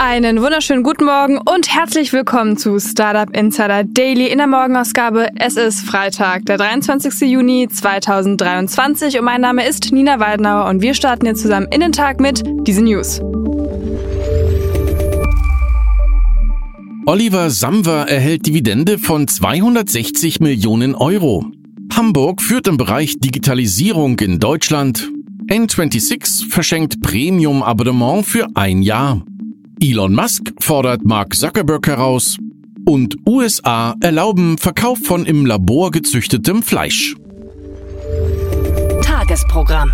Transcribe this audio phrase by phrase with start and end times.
[0.00, 5.30] Einen wunderschönen guten Morgen und herzlich willkommen zu Startup Insider Daily in der Morgenausgabe.
[5.34, 7.28] Es ist Freitag, der 23.
[7.28, 11.90] Juni 2023 und mein Name ist Nina Weidenauer und wir starten jetzt zusammen in den
[11.90, 13.20] Tag mit diesen News.
[17.04, 21.44] Oliver Samwer erhält Dividende von 260 Millionen Euro.
[21.92, 25.10] Hamburg führt im Bereich Digitalisierung in Deutschland.
[25.48, 29.24] N26 verschenkt Premium-Abonnement für ein Jahr.
[29.80, 32.36] Elon Musk fordert Mark Zuckerberg heraus
[32.84, 37.14] und USA erlauben Verkauf von im Labor gezüchtetem Fleisch.
[39.02, 39.92] Tagesprogramm.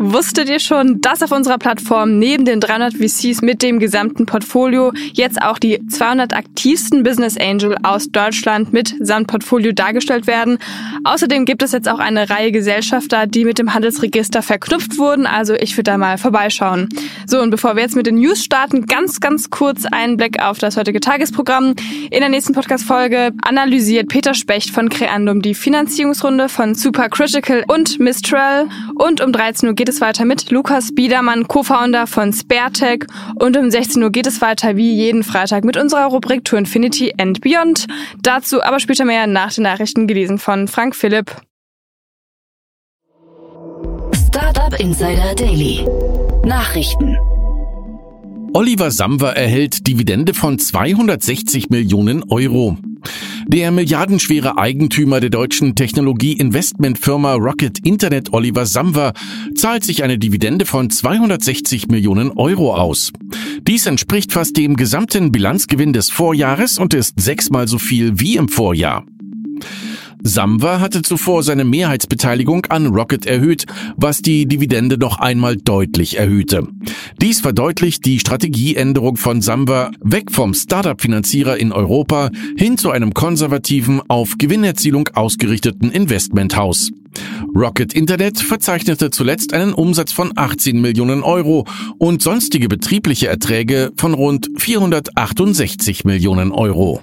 [0.00, 4.92] Wusstet ihr schon, dass auf unserer Plattform neben den 300 VCs mit dem gesamten Portfolio
[5.12, 10.58] jetzt auch die 200 aktivsten Business Angel aus Deutschland mit samt Portfolio dargestellt werden?
[11.02, 15.54] Außerdem gibt es jetzt auch eine Reihe Gesellschafter, die mit dem Handelsregister verknüpft wurden, also
[15.54, 16.88] ich würde da mal vorbeischauen.
[17.26, 20.58] So, und bevor wir jetzt mit den News starten, ganz, ganz kurz einen Blick auf
[20.58, 21.74] das heutige Tagesprogramm.
[22.10, 28.68] In der nächsten Podcast-Folge analysiert Peter Specht von Creandum die Finanzierungsrunde von Supercritical und Mistral
[28.94, 33.04] und um 13 Uhr geht es weiter mit Lukas Biedermann, Co-Founder von SpareTech
[33.36, 37.14] und um 16 Uhr geht es weiter wie jeden Freitag mit unserer Rubrik To Infinity
[37.18, 37.86] and Beyond.
[38.22, 41.34] Dazu aber später mehr nach den Nachrichten gelesen von Frank Philipp.
[44.14, 45.86] Startup Insider Daily.
[46.44, 47.16] Nachrichten.
[48.52, 52.78] Oliver Samwer erhält Dividende von 260 Millionen Euro.
[53.50, 59.14] Der milliardenschwere Eigentümer der deutschen Technologie-Investmentfirma Rocket Internet Oliver Samwer
[59.54, 63.10] zahlt sich eine Dividende von 260 Millionen Euro aus.
[63.62, 68.50] Dies entspricht fast dem gesamten Bilanzgewinn des Vorjahres und ist sechsmal so viel wie im
[68.50, 69.06] Vorjahr.
[70.22, 76.66] Samwa hatte zuvor seine Mehrheitsbeteiligung an Rocket erhöht, was die Dividende noch einmal deutlich erhöhte.
[77.20, 84.00] Dies verdeutlicht die Strategieänderung von Samwa weg vom Startup-Finanzierer in Europa hin zu einem konservativen,
[84.08, 86.90] auf Gewinnerzielung ausgerichteten Investmenthaus.
[87.54, 91.66] Rocket Internet verzeichnete zuletzt einen Umsatz von 18 Millionen Euro
[91.98, 97.02] und sonstige betriebliche Erträge von rund 468 Millionen Euro.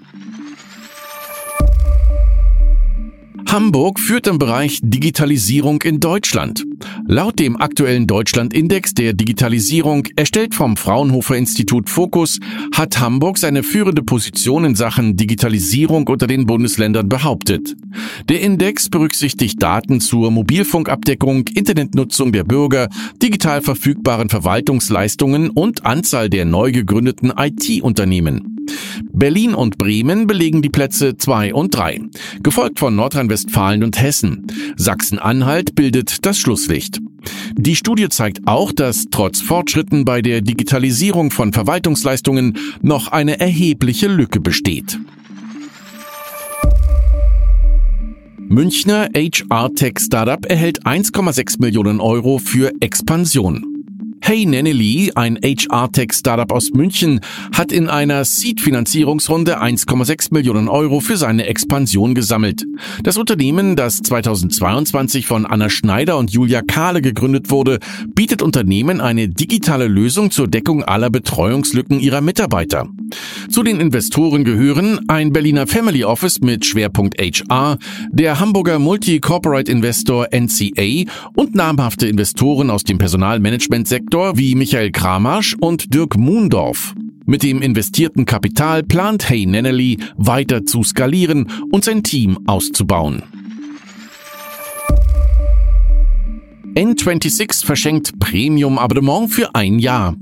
[3.56, 6.66] Hamburg führt im Bereich Digitalisierung in Deutschland.
[7.08, 12.40] Laut dem aktuellen Deutschland-Index der Digitalisierung, erstellt vom Fraunhofer Institut Fokus,
[12.74, 17.75] hat Hamburg seine führende Position in Sachen Digitalisierung unter den Bundesländern behauptet.
[18.30, 22.90] Der Index berücksichtigt Daten zur Mobilfunkabdeckung, Internetnutzung der Bürger,
[23.22, 28.56] digital verfügbaren Verwaltungsleistungen und Anzahl der neu gegründeten IT-Unternehmen.
[29.14, 32.02] Berlin und Bremen belegen die Plätze 2 und 3,
[32.44, 34.47] gefolgt von Nordrhein-Westfalen und Hessen.
[34.75, 37.00] Sachsen-Anhalt bildet das Schlusslicht.
[37.53, 44.08] Die Studie zeigt auch, dass trotz Fortschritten bei der Digitalisierung von Verwaltungsleistungen noch eine erhebliche
[44.08, 45.00] Lücke besteht.
[48.48, 53.75] Münchner HR-Tech-Startup erhält 1,6 Millionen Euro für Expansion.
[54.28, 57.19] Hey Nanny ein HR-Tech-Startup aus München,
[57.53, 62.66] hat in einer Seed-Finanzierungsrunde 1,6 Millionen Euro für seine Expansion gesammelt.
[63.03, 67.78] Das Unternehmen, das 2022 von Anna Schneider und Julia Kahle gegründet wurde,
[68.16, 72.88] bietet Unternehmen eine digitale Lösung zur Deckung aller Betreuungslücken ihrer Mitarbeiter.
[73.52, 77.78] Zu den Investoren gehören ein Berliner Family Office mit Schwerpunkt HR,
[78.09, 85.58] der Hamburger Multi-Corporate Investor NCA und namhafte Investoren aus dem Personalmanagementsektor Investor wie Michael Kramasch
[85.59, 86.96] und Dirk Muhndorf.
[87.26, 93.34] Mit dem investierten Kapital plant Hey Nennely weiter zu skalieren und sein Team auszubauen.
[96.76, 100.14] N26 verschenkt Premium-Abonnement für ein Jahr.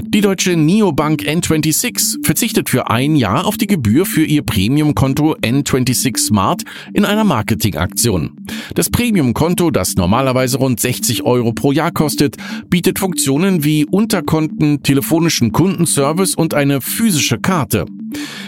[0.00, 6.16] Die deutsche Neobank N26 verzichtet für ein Jahr auf die Gebühr für ihr Premium-Konto N26
[6.16, 6.62] Smart
[6.94, 8.46] in einer Marketingaktion.
[8.74, 12.38] Das Premium-Konto, das normalerweise rund 60 Euro pro Jahr kostet,
[12.70, 17.84] bietet Funktionen wie Unterkonten, telefonischen Kundenservice und eine physische Karte.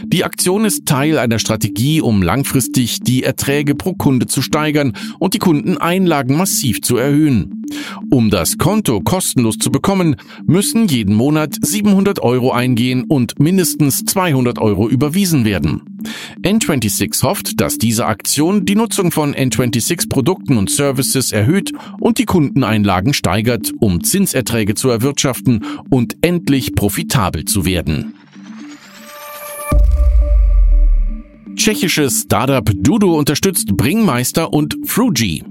[0.04, 5.34] Die Aktion ist Teil einer Strategie, um langfristig die Erträge pro Kunde zu steigern und
[5.34, 7.62] die Kundeneinlagen massiv zu erhöhen.
[8.10, 14.58] Um das Konto kostenlos zu bekommen, müssen jeden Monat 700 Euro eingehen und mindestens 200
[14.58, 15.82] Euro überwiesen werden.
[16.42, 22.24] N26 hofft, dass diese Aktion die Nutzung von N26 Produkten und Services erhöht und die
[22.24, 28.14] Kundeneinlagen steigert, um Zinserträge zu erwirtschaften und endlich profitabel zu werden.
[31.54, 35.44] Tschechisches Startup Dudo unterstützt Bringmeister und Fruji.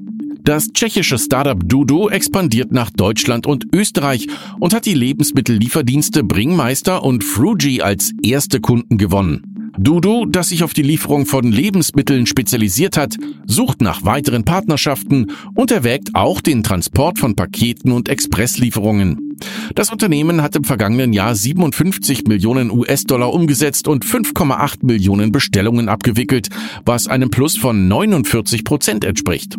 [0.44, 4.28] Das tschechische Startup Dudo expandiert nach Deutschland und Österreich
[4.60, 9.51] und hat die Lebensmittellieferdienste Bringmeister und Fruji als erste Kunden gewonnen.
[9.78, 13.16] Dudo, das sich auf die Lieferung von Lebensmitteln spezialisiert hat,
[13.46, 19.38] sucht nach weiteren Partnerschaften und erwägt auch den Transport von Paketen und Expresslieferungen.
[19.74, 26.50] Das Unternehmen hat im vergangenen Jahr 57 Millionen US-Dollar umgesetzt und 5,8 Millionen Bestellungen abgewickelt,
[26.86, 29.58] was einem Plus von 49 Prozent entspricht.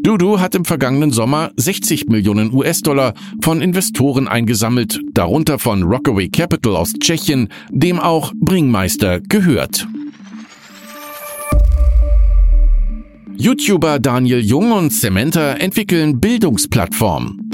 [0.00, 6.76] Dudu hat im vergangenen Sommer 60 Millionen US-Dollar von Investoren eingesammelt, darunter von Rockaway Capital
[6.76, 9.86] aus Tschechien, dem auch Bringmeister gehört.
[13.36, 17.49] YouTuber Daniel Jung und Samantha entwickeln Bildungsplattform.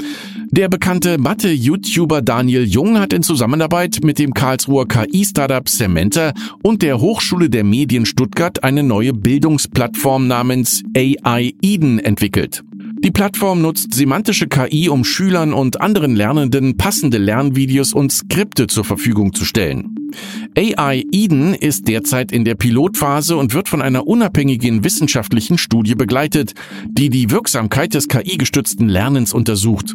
[0.49, 6.33] Der bekannte Mathe-YouTuber Daniel Jung hat in Zusammenarbeit mit dem Karlsruher KI-Startup Samantha
[6.63, 12.63] und der Hochschule der Medien Stuttgart eine neue Bildungsplattform namens AI Eden entwickelt.
[13.03, 18.85] Die Plattform nutzt semantische KI, um Schülern und anderen Lernenden passende Lernvideos und Skripte zur
[18.85, 19.95] Verfügung zu stellen.
[20.57, 26.53] AI Eden ist derzeit in der Pilotphase und wird von einer unabhängigen wissenschaftlichen Studie begleitet,
[26.85, 29.93] die die Wirksamkeit des KI-gestützten Lernens untersucht.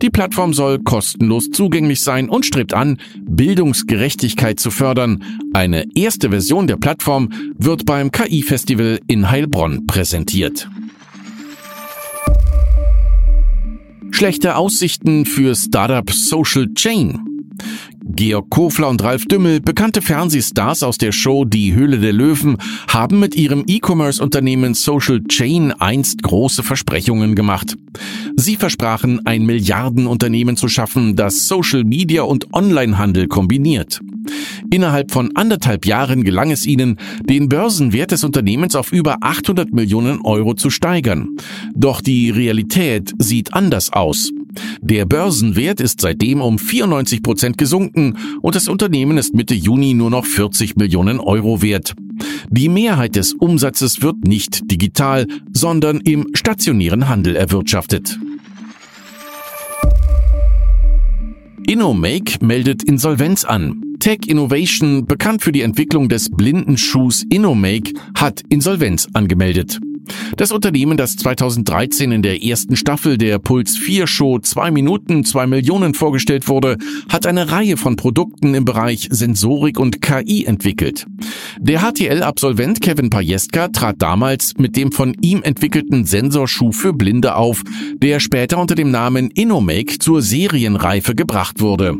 [0.00, 5.22] Die Plattform soll kostenlos zugänglich sein und strebt an, Bildungsgerechtigkeit zu fördern.
[5.52, 10.68] Eine erste Version der Plattform wird beim KI-Festival in Heilbronn präsentiert.
[14.10, 17.20] Schlechte Aussichten für Startup Social Chain.
[18.14, 23.18] Georg Kofler und Ralf Dümmel, bekannte Fernsehstars aus der Show Die Höhle der Löwen, haben
[23.18, 27.76] mit ihrem E-Commerce-Unternehmen Social Chain einst große Versprechungen gemacht.
[28.36, 34.00] Sie versprachen, ein Milliardenunternehmen zu schaffen, das Social Media und Onlinehandel kombiniert.
[34.70, 36.98] Innerhalb von anderthalb Jahren gelang es ihnen,
[37.28, 41.28] den Börsenwert des Unternehmens auf über 800 Millionen Euro zu steigern.
[41.74, 44.30] Doch die Realität sieht anders aus.
[44.80, 50.10] Der Börsenwert ist seitdem um 94 Prozent gesunken und das Unternehmen ist Mitte Juni nur
[50.10, 51.94] noch 40 Millionen Euro wert.
[52.50, 58.18] Die Mehrheit des Umsatzes wird nicht digital, sondern im stationären Handel erwirtschaftet.
[61.66, 63.80] InnoMake meldet Insolvenz an.
[64.00, 69.78] Tech Innovation, bekannt für die Entwicklung des Blindenschuhs InnoMake, hat Insolvenz angemeldet.
[70.36, 75.46] Das Unternehmen, das 2013 in der ersten Staffel der Puls 4 Show 2 Minuten 2
[75.46, 76.78] Millionen vorgestellt wurde,
[77.08, 81.06] hat eine Reihe von Produkten im Bereich Sensorik und KI entwickelt.
[81.58, 87.62] Der HTL-Absolvent Kevin Pajeska trat damals mit dem von ihm entwickelten Sensorschuh für Blinde auf,
[87.96, 91.98] der später unter dem Namen InnoMake zur Serienreife gebracht wurde.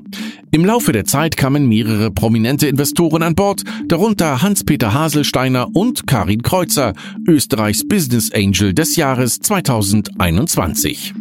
[0.55, 6.43] Im Laufe der Zeit kamen mehrere prominente Investoren an Bord, darunter Hans-Peter Haselsteiner und Karin
[6.43, 6.93] Kreuzer,
[7.27, 11.13] Österreichs Business Angel des Jahres 2021.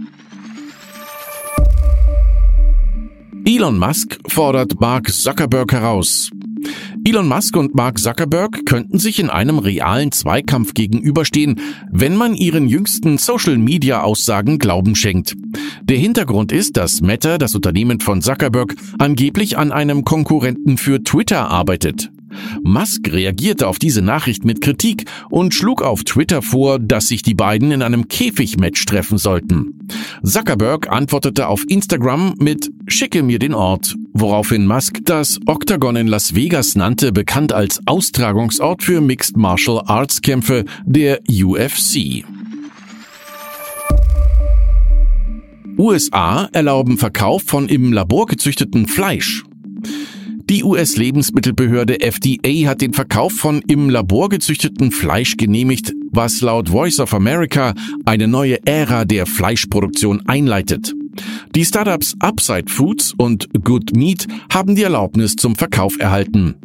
[3.44, 6.29] Elon Musk fordert Mark Zuckerberg heraus.
[7.03, 11.59] Elon Musk und Mark Zuckerberg könnten sich in einem realen Zweikampf gegenüberstehen,
[11.91, 15.36] wenn man ihren jüngsten Social-Media-Aussagen Glauben schenkt.
[15.84, 21.50] Der Hintergrund ist, dass Meta, das Unternehmen von Zuckerberg, angeblich an einem Konkurrenten für Twitter
[21.50, 22.12] arbeitet.
[22.63, 27.33] Musk reagierte auf diese Nachricht mit Kritik und schlug auf Twitter vor, dass sich die
[27.33, 29.88] beiden in einem Käfigmatch treffen sollten.
[30.23, 36.35] Zuckerberg antwortete auf Instagram mit Schicke mir den Ort, woraufhin Musk das Octagon in Las
[36.35, 42.23] Vegas nannte, bekannt als Austragungsort für Mixed Martial Arts Kämpfe der UFC.
[45.77, 49.43] USA erlauben Verkauf von im Labor gezüchteten Fleisch.
[50.51, 57.00] Die US-Lebensmittelbehörde FDA hat den Verkauf von im Labor gezüchteten Fleisch genehmigt, was laut Voice
[57.00, 60.93] of America eine neue Ära der Fleischproduktion einleitet.
[61.56, 66.56] Die Startups Upside Foods und Good Meat haben die Erlaubnis zum Verkauf erhalten.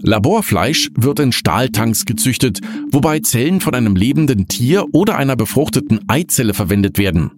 [0.00, 6.54] Laborfleisch wird in Stahltanks gezüchtet, wobei Zellen von einem lebenden Tier oder einer befruchteten Eizelle
[6.54, 7.30] verwendet werden.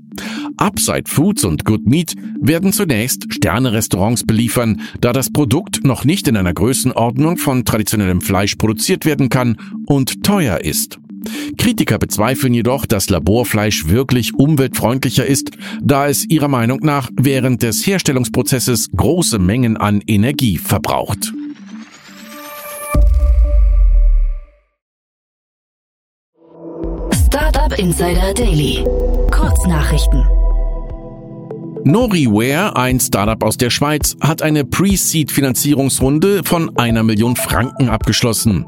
[0.56, 6.36] Upside Foods und Good Meat werden zunächst Sterne-Restaurants beliefern, da das Produkt noch nicht in
[6.36, 10.99] einer Größenordnung von traditionellem Fleisch produziert werden kann und teuer ist.
[11.58, 15.50] Kritiker bezweifeln jedoch, dass Laborfleisch wirklich umweltfreundlicher ist,
[15.82, 21.32] da es ihrer Meinung nach während des Herstellungsprozesses große Mengen an Energie verbraucht.
[27.26, 28.84] Startup Insider Daily.
[29.30, 30.39] Kurznachrichten.
[31.84, 38.66] Noriware, ein Startup aus der Schweiz, hat eine Pre-Seed-Finanzierungsrunde von einer Million Franken abgeschlossen.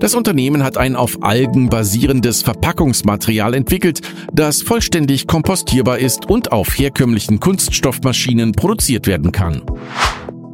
[0.00, 4.00] Das Unternehmen hat ein auf Algen basierendes Verpackungsmaterial entwickelt,
[4.32, 9.62] das vollständig kompostierbar ist und auf herkömmlichen Kunststoffmaschinen produziert werden kann.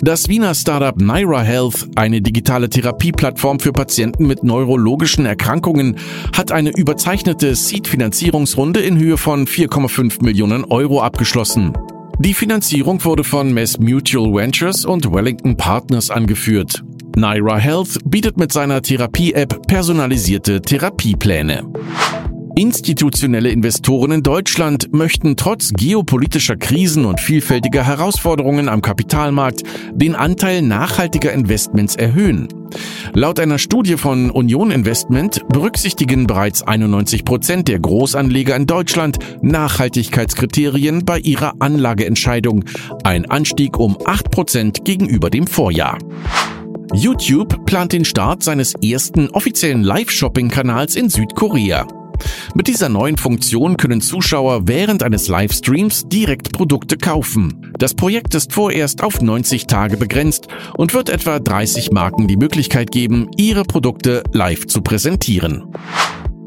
[0.01, 5.97] Das Wiener Startup Naira Health, eine digitale Therapieplattform für Patienten mit neurologischen Erkrankungen,
[6.37, 11.73] hat eine überzeichnete Seed-Finanzierungsrunde in Höhe von 4,5 Millionen Euro abgeschlossen.
[12.19, 16.85] Die Finanzierung wurde von Mass Mutual Ventures und Wellington Partners angeführt.
[17.17, 21.65] Naira Health bietet mit seiner Therapie-App personalisierte Therapiepläne.
[22.57, 30.63] Institutionelle Investoren in Deutschland möchten trotz geopolitischer Krisen und vielfältiger Herausforderungen am Kapitalmarkt den Anteil
[30.63, 32.47] nachhaltiger Investments erhöhen.
[33.13, 41.05] Laut einer Studie von Union Investment berücksichtigen bereits 91 Prozent der Großanleger in Deutschland Nachhaltigkeitskriterien
[41.05, 42.65] bei ihrer Anlageentscheidung,
[43.03, 45.99] ein Anstieg um 8 Prozent gegenüber dem Vorjahr.
[46.93, 52.04] YouTube plant den Start seines ersten offiziellen Live-Shopping-Kanals in Südkorea.
[52.55, 57.73] Mit dieser neuen Funktion können Zuschauer während eines Livestreams direkt Produkte kaufen.
[57.79, 62.91] Das Projekt ist vorerst auf 90 Tage begrenzt und wird etwa 30 Marken die Möglichkeit
[62.91, 65.65] geben, ihre Produkte live zu präsentieren.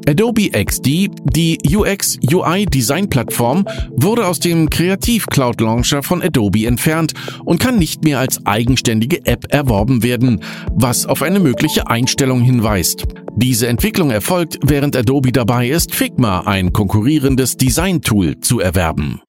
[0.07, 7.11] Adobe XD, die UX-UI-Design-Plattform, wurde aus dem Kreativ Cloud Launcher von Adobe entfernt
[7.43, 10.41] und kann nicht mehr als eigenständige App erworben werden,
[10.71, 13.05] was auf eine mögliche Einstellung hinweist.
[13.39, 19.21] Diese Entwicklung erfolgt, während Adobe dabei ist, Figma, ein konkurrierendes Design-Tool, zu erwerben.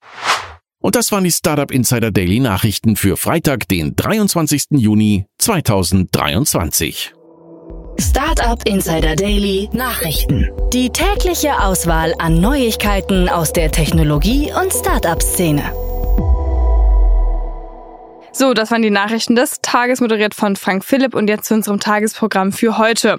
[0.81, 4.69] Und das waren die Startup Insider Daily Nachrichten für Freitag, den 23.
[4.71, 7.12] Juni 2023.
[8.00, 10.49] Startup Insider Daily Nachrichten.
[10.73, 15.71] Die tägliche Auswahl an Neuigkeiten aus der Technologie- und Startup-Szene.
[18.33, 21.79] So, das waren die Nachrichten des Tages, moderiert von Frank Philipp und jetzt zu unserem
[21.79, 23.19] Tagesprogramm für heute.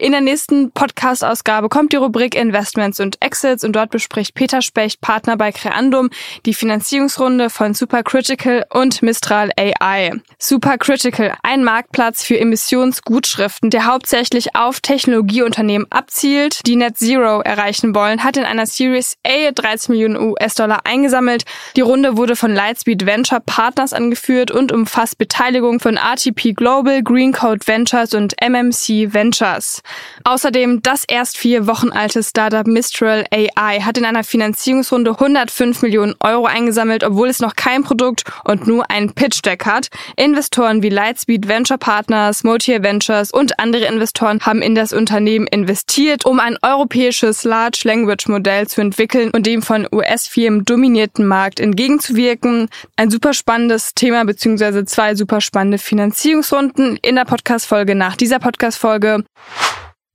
[0.00, 5.02] In der nächsten Podcast-Ausgabe kommt die Rubrik Investments und Exits und dort bespricht Peter Specht,
[5.02, 6.08] Partner bei Creandum,
[6.46, 10.12] die Finanzierungsrunde von Supercritical und Mistral AI.
[10.38, 18.24] Supercritical, ein Marktplatz für Emissionsgutschriften, der hauptsächlich auf Technologieunternehmen abzielt, die Net Zero erreichen wollen,
[18.24, 21.44] hat in einer Series A 13 Millionen US-Dollar eingesammelt.
[21.76, 27.68] Die Runde wurde von Lightspeed Venture Partners angeführt und umfasst Beteiligung von RTP Global, Greencode
[27.68, 29.82] Ventures und MMC Ventures.
[30.24, 36.14] Außerdem das erst vier Wochen alte Startup Mistral AI hat in einer Finanzierungsrunde 105 Millionen
[36.20, 39.88] Euro eingesammelt, obwohl es noch kein Produkt und nur ein Pitch Deck hat.
[40.16, 46.26] Investoren wie Lightspeed Venture Partners, Motier Ventures und andere Investoren haben in das Unternehmen investiert,
[46.26, 52.68] um ein europäisches Large Language Modell zu entwickeln und dem von US-Firmen dominierten Markt entgegenzuwirken.
[52.96, 59.24] Ein super spannendes Thema beziehungsweise zwei super spannende Finanzierungsrunden in der Podcast-Folge nach dieser Podcast-Folge.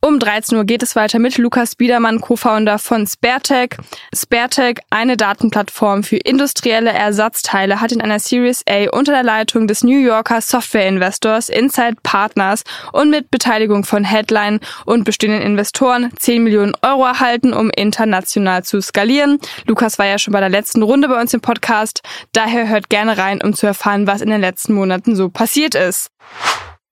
[0.06, 3.72] Um 13 Uhr geht es weiter mit Lukas Biedermann, Co-Founder von SpareTech.
[4.16, 9.84] SpareTech, eine Datenplattform für industrielle Ersatzteile, hat in einer Series A unter der Leitung des
[9.84, 16.76] New Yorker Software-Investors Inside Partners und mit Beteiligung von Headline und bestehenden Investoren 10 Millionen
[16.84, 19.40] Euro erhalten, um international zu skalieren.
[19.66, 22.04] Lukas war ja schon bei der letzten Runde bei uns im Podcast.
[22.32, 26.12] Daher hört gerne rein, um zu erfahren, was in den letzten Monaten so passiert ist.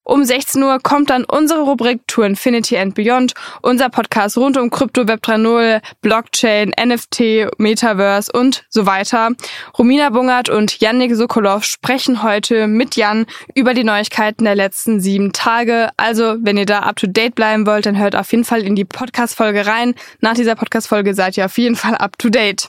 [0.04, 4.70] Um 16 Uhr kommt dann unsere Rubrik To Infinity and Beyond, unser Podcast rund um
[4.70, 9.30] Krypto, Web 3.0, Blockchain, NFT, Metaverse und so weiter.
[9.78, 15.32] Romina Bungert und Yannick Sokolov sprechen heute mit Jan über die Neuigkeiten der letzten sieben
[15.32, 15.90] Tage.
[15.96, 18.76] Also, wenn ihr da up to date bleiben wollt, dann hört auf jeden Fall in
[18.76, 19.96] die Podcast-Folge rein.
[20.20, 22.68] Nach dieser Podcast-Folge seid ihr auf jeden Fall up to date.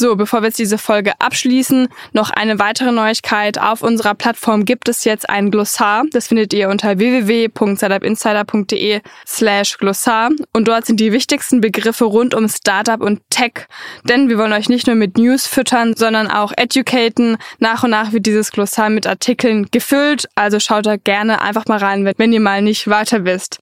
[0.00, 3.58] So, bevor wir jetzt diese Folge abschließen, noch eine weitere Neuigkeit.
[3.58, 6.04] Auf unserer Plattform gibt es jetzt ein Glossar.
[6.12, 10.30] Das findet ihr unter www.startupinsider.de slash Glossar.
[10.52, 13.66] Und dort sind die wichtigsten Begriffe rund um Startup und Tech.
[14.04, 17.36] Denn wir wollen euch nicht nur mit News füttern, sondern auch educaten.
[17.58, 20.28] Nach und nach wird dieses Glossar mit Artikeln gefüllt.
[20.36, 23.58] Also schaut da gerne einfach mal rein, wenn ihr mal nicht weiter wisst.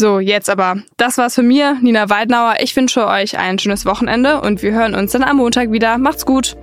[0.00, 0.76] So, jetzt aber.
[0.96, 2.58] Das war's von mir, Nina Weidenauer.
[2.60, 5.98] Ich wünsche euch ein schönes Wochenende und wir hören uns dann am Montag wieder.
[5.98, 6.56] Macht's gut.